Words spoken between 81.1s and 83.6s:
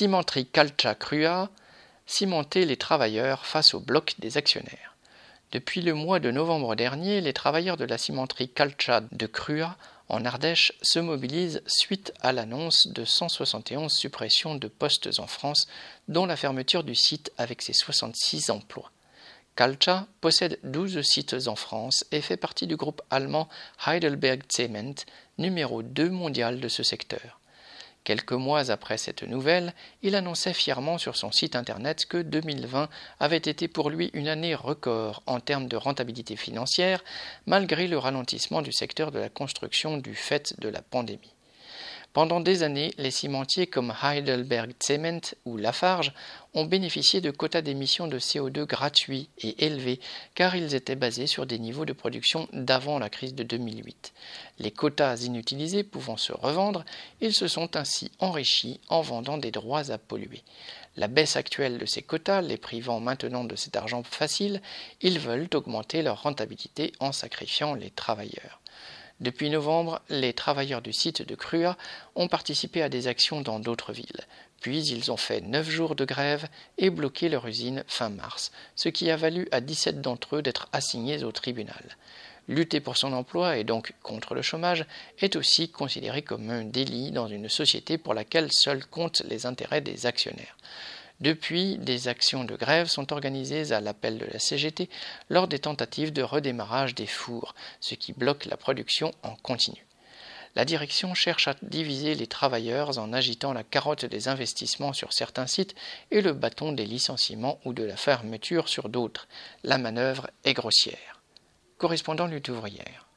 au tribunal. Lutter pour son emploi